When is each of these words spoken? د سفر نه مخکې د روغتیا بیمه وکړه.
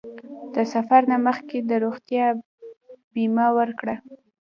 د 0.53 0.55
سفر 0.73 1.01
نه 1.11 1.17
مخکې 1.27 1.57
د 1.61 1.71
روغتیا 1.83 2.25
بیمه 3.13 3.47
وکړه. 3.57 3.95